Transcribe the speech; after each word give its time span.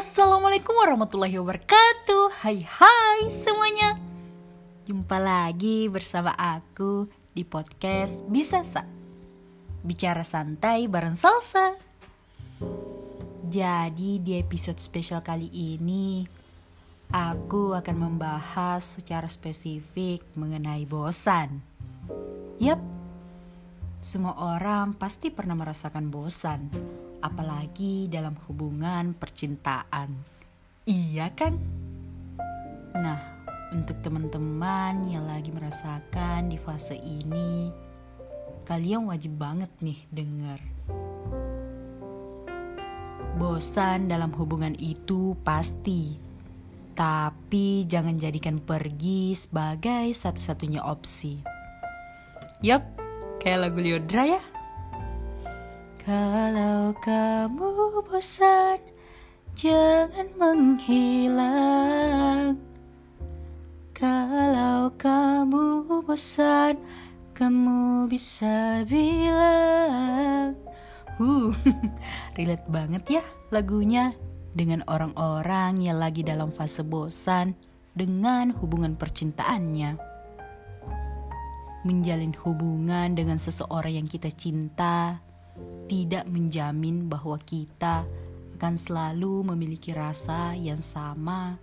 Assalamualaikum 0.00 0.80
warahmatullahi 0.80 1.36
wabarakatuh. 1.36 2.40
Hai 2.40 2.64
hai 2.64 3.28
semuanya. 3.28 4.00
Jumpa 4.88 5.20
lagi 5.20 5.92
bersama 5.92 6.32
aku 6.40 7.04
di 7.36 7.44
podcast 7.44 8.24
Bisa 8.24 8.64
Sa. 8.64 8.80
Bicara 9.84 10.24
santai 10.24 10.88
bareng 10.88 11.12
salsa. 11.20 11.76
Jadi 13.44 14.24
di 14.24 14.40
episode 14.40 14.80
spesial 14.80 15.20
kali 15.20 15.52
ini 15.52 16.24
Aku 17.12 17.76
akan 17.76 17.96
membahas 18.00 18.80
secara 18.80 19.28
spesifik 19.28 20.24
mengenai 20.32 20.88
bosan. 20.88 21.60
Yap, 22.56 22.80
semua 24.00 24.32
orang 24.56 24.96
pasti 24.96 25.28
pernah 25.28 25.60
merasakan 25.60 26.08
bosan 26.08 26.72
apalagi 27.20 28.08
dalam 28.08 28.36
hubungan 28.48 29.12
percintaan. 29.16 30.12
Iya 30.84 31.30
kan? 31.36 31.54
Nah, 32.96 33.20
untuk 33.70 34.02
teman-teman 34.02 35.06
yang 35.06 35.30
lagi 35.30 35.54
merasakan 35.54 36.50
di 36.50 36.58
fase 36.58 36.98
ini, 36.98 37.70
kalian 38.66 39.06
wajib 39.06 39.38
banget 39.38 39.70
nih 39.78 40.00
dengar. 40.10 40.58
Bosan 43.38 44.10
dalam 44.10 44.34
hubungan 44.34 44.74
itu 44.76 45.38
pasti, 45.46 46.18
tapi 46.98 47.86
jangan 47.86 48.18
jadikan 48.18 48.58
pergi 48.58 49.32
sebagai 49.38 50.10
satu-satunya 50.10 50.82
opsi. 50.82 51.40
Yap, 52.60 52.84
kayak 53.40 53.70
lagu 53.70 53.78
Liodra 53.80 54.26
ya. 54.26 54.42
Kalau 56.00 56.96
kamu 56.96 58.00
bosan, 58.08 58.80
jangan 59.52 60.32
menghilang. 60.40 61.36
Kalau 63.92 64.88
kamu 64.96 65.84
bosan, 66.08 66.80
kamu 67.36 68.08
bisa 68.08 68.80
bilang. 68.88 70.56
Uh, 71.20 71.52
relate 72.40 72.64
banget 72.72 73.20
ya 73.20 73.24
lagunya 73.52 74.16
dengan 74.56 74.80
orang-orang 74.88 75.84
yang 75.84 76.00
lagi 76.00 76.24
dalam 76.24 76.48
fase 76.48 76.80
bosan 76.80 77.52
dengan 77.92 78.56
hubungan 78.56 78.96
percintaannya. 78.96 80.00
Menjalin 81.84 82.32
hubungan 82.40 83.12
dengan 83.12 83.36
seseorang 83.36 84.00
yang 84.00 84.08
kita 84.08 84.32
cinta 84.32 85.20
tidak 85.90 86.26
menjamin 86.30 87.10
bahwa 87.10 87.36
kita 87.42 88.06
akan 88.60 88.74
selalu 88.76 89.50
memiliki 89.52 89.96
rasa 89.96 90.52
yang 90.52 90.78
sama 90.78 91.56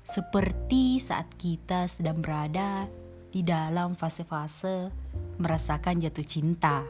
seperti 0.00 0.98
saat 0.98 1.28
kita 1.36 1.86
sedang 1.86 2.18
berada 2.18 2.88
di 3.30 3.46
dalam 3.46 3.94
fase-fase 3.94 4.90
merasakan 5.38 6.02
jatuh 6.02 6.26
cinta. 6.26 6.82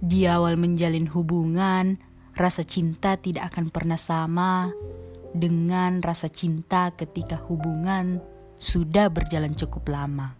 Di 0.00 0.24
awal 0.24 0.56
menjalin 0.56 1.04
hubungan, 1.12 2.00
rasa 2.32 2.64
cinta 2.64 3.20
tidak 3.20 3.52
akan 3.52 3.68
pernah 3.68 4.00
sama 4.00 4.72
dengan 5.36 6.00
rasa 6.00 6.32
cinta 6.32 6.88
ketika 6.96 7.36
hubungan 7.36 8.24
sudah 8.56 9.12
berjalan 9.12 9.52
cukup 9.52 9.92
lama. 9.92 10.39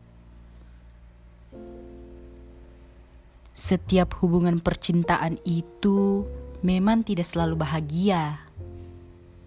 Setiap 3.51 4.17
hubungan 4.23 4.62
percintaan 4.62 5.43
itu 5.43 6.25
memang 6.62 7.03
tidak 7.03 7.27
selalu 7.27 7.61
bahagia. 7.61 8.47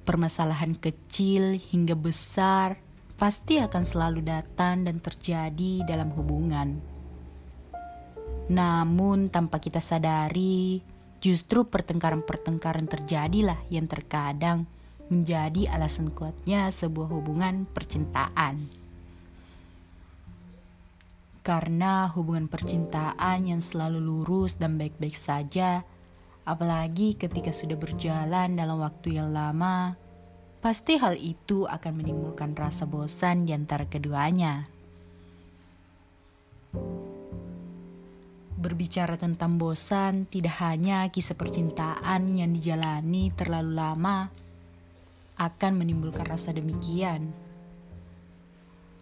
Permasalahan 0.04 0.76
kecil 0.76 1.58
hingga 1.72 1.96
besar 1.96 2.76
pasti 3.16 3.62
akan 3.64 3.84
selalu 3.88 4.20
datang 4.26 4.84
dan 4.84 5.00
terjadi 5.00 5.88
dalam 5.88 6.12
hubungan. 6.12 6.84
Namun, 8.52 9.32
tanpa 9.32 9.64
kita 9.64 9.80
sadari, 9.80 10.84
justru 11.24 11.64
pertengkaran-pertengkaran 11.64 12.84
terjadilah 12.92 13.64
yang 13.72 13.88
terkadang 13.88 14.68
menjadi 15.08 15.72
alasan 15.72 16.12
kuatnya 16.12 16.68
sebuah 16.68 17.08
hubungan 17.08 17.64
percintaan. 17.72 18.83
Karena 21.44 22.08
hubungan 22.08 22.48
percintaan 22.48 23.44
yang 23.44 23.60
selalu 23.60 24.00
lurus 24.00 24.56
dan 24.56 24.80
baik-baik 24.80 25.12
saja, 25.12 25.84
apalagi 26.48 27.20
ketika 27.20 27.52
sudah 27.52 27.76
berjalan 27.76 28.56
dalam 28.56 28.80
waktu 28.80 29.20
yang 29.20 29.36
lama, 29.36 30.00
pasti 30.64 30.96
hal 30.96 31.20
itu 31.20 31.68
akan 31.68 32.00
menimbulkan 32.00 32.56
rasa 32.56 32.88
bosan 32.88 33.44
di 33.44 33.52
antara 33.52 33.84
keduanya. 33.84 34.72
Berbicara 38.56 39.20
tentang 39.20 39.60
bosan, 39.60 40.24
tidak 40.32 40.64
hanya 40.64 41.12
kisah 41.12 41.36
percintaan 41.36 42.32
yang 42.32 42.56
dijalani 42.56 43.36
terlalu 43.36 43.76
lama 43.76 44.32
akan 45.36 45.72
menimbulkan 45.76 46.24
rasa 46.24 46.56
demikian 46.56 47.36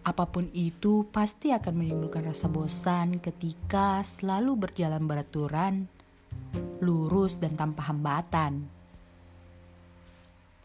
Apa 0.02 0.26
pun 0.26 0.50
itu 0.50 1.06
pasti 1.14 1.54
akan 1.54 1.78
menimbulkan 1.78 2.26
rasa 2.26 2.50
bosan 2.50 3.22
ketika 3.22 4.02
selalu 4.02 4.66
berjalan 4.66 5.06
beraturan, 5.06 5.86
lurus 6.82 7.38
dan 7.38 7.54
tanpa 7.54 7.86
hambatan. 7.86 8.66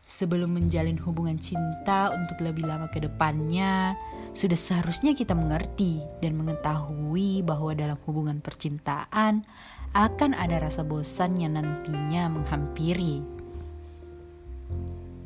Sebelum 0.01 0.57
menjalin 0.57 0.97
hubungan 1.05 1.37
cinta 1.37 2.09
untuk 2.17 2.41
lebih 2.41 2.65
lama 2.65 2.89
ke 2.89 2.97
depannya, 2.97 3.93
sudah 4.33 4.57
seharusnya 4.57 5.13
kita 5.13 5.37
mengerti 5.37 6.01
dan 6.17 6.33
mengetahui 6.33 7.45
bahwa 7.45 7.77
dalam 7.77 7.97
hubungan 8.09 8.41
percintaan 8.41 9.45
akan 9.93 10.31
ada 10.33 10.65
rasa 10.65 10.81
bosan 10.81 11.37
yang 11.37 11.61
nantinya 11.61 12.25
menghampiri. 12.33 13.21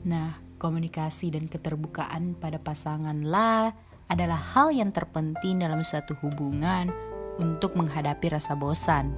Nah, 0.03 0.35
komunikasi 0.59 1.31
dan 1.31 1.47
keterbukaan 1.47 2.35
pada 2.35 2.59
pasanganlah 2.59 3.90
adalah 4.11 4.35
hal 4.35 4.75
yang 4.75 4.91
terpenting 4.91 5.63
dalam 5.63 5.79
suatu 5.87 6.19
hubungan 6.19 6.91
untuk 7.39 7.79
menghadapi 7.79 8.27
rasa 8.35 8.59
bosan. 8.59 9.15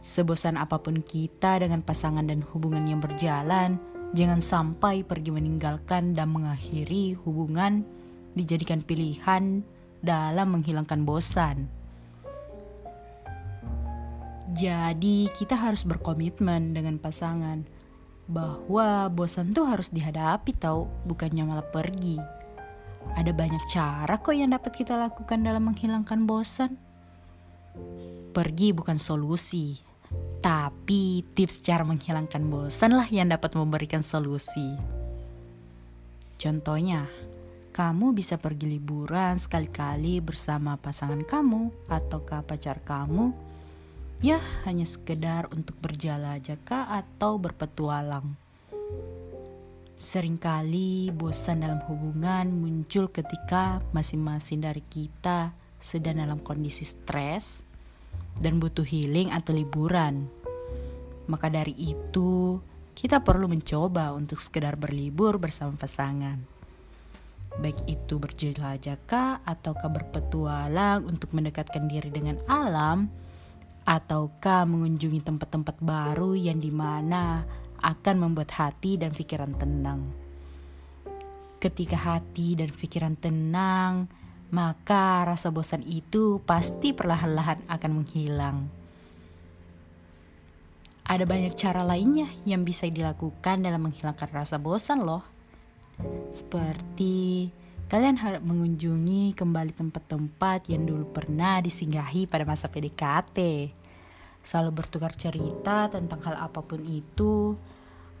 Sebosan 0.00 0.56
apa 0.56 0.80
pun 0.80 1.04
kita 1.04 1.60
dengan 1.60 1.84
pasangan 1.84 2.24
dan 2.24 2.40
hubungan 2.40 2.88
yang 2.88 3.04
berjalan, 3.04 3.76
jangan 4.16 4.40
sampai 4.40 5.04
pergi 5.04 5.28
meninggalkan 5.28 6.16
dan 6.16 6.32
mengakhiri 6.32 7.12
hubungan 7.20 7.84
dijadikan 8.32 8.80
pilihan 8.80 9.60
dalam 10.00 10.56
menghilangkan 10.56 11.04
bosan. 11.04 11.68
Jadi, 14.56 15.28
kita 15.36 15.54
harus 15.54 15.84
berkomitmen 15.84 16.72
dengan 16.72 16.96
pasangan 16.96 17.62
bahwa 18.30 19.10
bosan 19.10 19.50
tuh 19.50 19.66
harus 19.66 19.90
dihadapi 19.90 20.54
tau, 20.54 20.86
bukannya 21.02 21.42
malah 21.42 21.66
pergi. 21.66 22.22
Ada 23.18 23.34
banyak 23.34 23.66
cara 23.66 24.14
kok 24.22 24.30
yang 24.30 24.54
dapat 24.54 24.70
kita 24.70 24.94
lakukan 24.94 25.42
dalam 25.42 25.66
menghilangkan 25.66 26.22
bosan. 26.30 26.78
Pergi 28.30 28.70
bukan 28.70 29.02
solusi, 29.02 29.82
tapi 30.38 31.26
tips 31.34 31.66
cara 31.66 31.82
menghilangkan 31.82 32.46
bosan 32.46 32.94
lah 32.94 33.10
yang 33.10 33.34
dapat 33.34 33.50
memberikan 33.58 34.06
solusi. 34.06 34.78
Contohnya, 36.38 37.10
kamu 37.74 38.14
bisa 38.14 38.38
pergi 38.38 38.78
liburan 38.78 39.34
sekali-kali 39.34 40.22
bersama 40.22 40.78
pasangan 40.78 41.26
kamu 41.26 41.90
atau 41.90 42.22
pacar 42.22 42.78
kamu 42.86 43.49
Ya, 44.20 44.36
hanya 44.68 44.84
sekedar 44.84 45.48
untuk 45.48 45.80
berjelajah 45.80 46.60
atau 46.68 47.40
berpetualang. 47.40 48.36
Seringkali 49.96 51.08
bosan 51.08 51.64
dalam 51.64 51.80
hubungan 51.88 52.52
muncul 52.52 53.08
ketika 53.08 53.80
masing-masing 53.96 54.60
dari 54.60 54.84
kita 54.84 55.56
sedang 55.80 56.20
dalam 56.20 56.36
kondisi 56.36 56.84
stres 56.84 57.64
dan 58.36 58.60
butuh 58.60 58.84
healing 58.84 59.32
atau 59.32 59.56
liburan. 59.56 60.28
Maka 61.24 61.48
dari 61.48 61.72
itu, 61.80 62.60
kita 62.92 63.24
perlu 63.24 63.48
mencoba 63.48 64.12
untuk 64.12 64.36
sekedar 64.44 64.76
berlibur 64.76 65.40
bersama 65.40 65.72
pasangan. 65.80 66.36
Baik 67.56 67.88
itu 67.88 68.20
berjelajah 68.20 69.00
ataukah 69.48 69.88
berpetualang 69.88 71.08
untuk 71.08 71.32
mendekatkan 71.32 71.88
diri 71.88 72.12
dengan 72.12 72.36
alam, 72.44 73.08
ataukah 73.84 74.64
mengunjungi 74.68 75.20
tempat-tempat 75.24 75.80
baru 75.80 76.36
yang 76.36 76.58
di 76.58 76.72
mana 76.72 77.44
akan 77.80 78.16
membuat 78.28 78.52
hati 78.56 79.00
dan 79.00 79.12
pikiran 79.12 79.56
tenang. 79.56 80.00
Ketika 81.60 81.96
hati 81.96 82.56
dan 82.56 82.72
pikiran 82.72 83.16
tenang, 83.20 84.08
maka 84.50 85.24
rasa 85.28 85.52
bosan 85.52 85.84
itu 85.84 86.40
pasti 86.44 86.96
perlahan-lahan 86.96 87.64
akan 87.68 87.90
menghilang. 87.92 88.80
ada 91.10 91.26
banyak 91.26 91.58
cara 91.58 91.82
lainnya 91.82 92.30
yang 92.46 92.62
bisa 92.62 92.86
dilakukan 92.86 93.66
dalam 93.66 93.82
menghilangkan 93.82 94.30
rasa 94.30 94.62
bosan 94.62 95.02
loh. 95.02 95.26
Seperti 96.30 97.50
kalian 97.90 98.22
harus 98.22 98.38
mengunjungi 98.46 99.34
kembali 99.34 99.74
tempat-tempat 99.74 100.70
yang 100.70 100.86
dulu 100.86 101.10
pernah 101.10 101.58
disinggahi 101.58 102.30
pada 102.30 102.46
masa 102.46 102.70
PDKT. 102.70 103.66
Selalu 104.46 104.70
bertukar 104.70 105.10
cerita 105.18 105.90
tentang 105.90 106.22
hal 106.22 106.38
apa 106.38 106.62
pun 106.62 106.78
itu, 106.86 107.58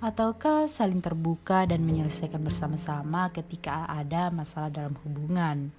ataukah 0.02 0.66
saling 0.66 0.98
terbuka 0.98 1.70
dan 1.70 1.86
menyelesaikan 1.86 2.42
bersama-sama 2.42 3.30
ketika 3.30 3.86
ada 3.86 4.34
masalah 4.34 4.74
dalam 4.74 4.98
hubungan. 5.06 5.70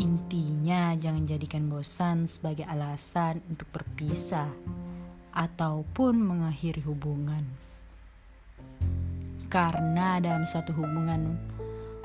Intinya, 0.00 0.96
jangan 0.96 1.28
jadikan 1.28 1.68
bosan 1.68 2.24
sebagai 2.32 2.64
alasan 2.64 3.44
untuk 3.52 3.68
berpisah 3.76 4.48
ataupun 5.36 6.16
mengakhiri 6.16 6.80
hubungan. 6.88 7.44
Karena 9.52 10.16
dalam 10.16 10.48
suatu 10.48 10.72
hubungan 10.72 11.36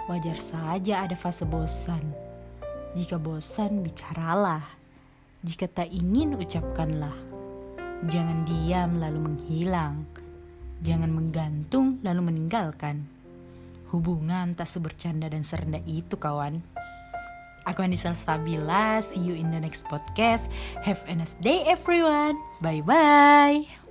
wajar 0.07 0.37
saja 0.39 1.03
ada 1.03 1.15
fase 1.15 1.47
bosan. 1.47 2.13
Jika 2.93 3.17
bosan, 3.17 3.81
bicaralah. 3.81 4.63
Jika 5.43 5.67
tak 5.67 5.89
ingin, 5.89 6.37
ucapkanlah. 6.37 7.15
Jangan 8.07 8.45
diam 8.45 8.99
lalu 8.99 9.19
menghilang. 9.31 10.05
Jangan 10.83 11.11
menggantung 11.11 12.03
lalu 12.03 12.21
meninggalkan. 12.31 13.07
Hubungan 13.89 14.57
tak 14.57 14.67
sebercanda 14.67 15.31
dan 15.31 15.47
serendah 15.47 15.81
itu 15.87 16.19
kawan. 16.19 16.59
Aku 17.63 17.79
Anissa 17.79 18.11
Sabila. 18.11 18.99
See 18.99 19.23
you 19.23 19.39
in 19.39 19.51
the 19.55 19.59
next 19.59 19.87
podcast. 19.87 20.51
Have 20.83 20.99
a 21.07 21.15
nice 21.15 21.39
day 21.39 21.63
everyone. 21.63 22.35
Bye 22.59 22.83
bye. 22.83 23.82